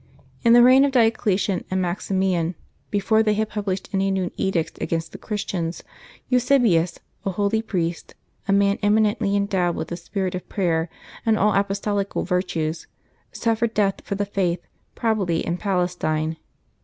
[0.43, 2.55] In the reign of Diocletian and Maximian,
[2.89, 5.83] before they had pub lished any new edicts against the Christians,
[6.27, 8.15] Eusebius, a holy priest,
[8.47, 10.89] a man eminently endowed with the spirit of prayer
[11.23, 12.87] and all apostolical virtues,
[13.31, 16.37] suffered death for the Faith, probably in Palestine.